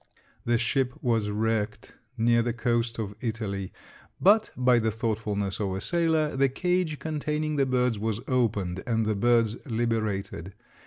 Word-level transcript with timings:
The 0.45 0.57
ship 0.57 0.95
was 1.03 1.29
wrecked 1.29 1.93
near 2.17 2.41
the 2.41 2.53
coast 2.53 2.97
of 2.97 3.13
Italy, 3.21 3.71
but 4.19 4.49
by 4.57 4.79
the 4.79 4.89
thoughtfulness 4.89 5.59
of 5.59 5.75
a 5.75 5.79
sailor 5.79 6.35
the 6.35 6.49
cage 6.49 6.97
containing 6.97 7.55
the 7.55 7.67
birds 7.67 7.99
was 7.99 8.19
opened 8.27 8.81
and 8.87 9.05
the 9.05 9.13
birds 9.13 9.57
liberated. 9.67 10.55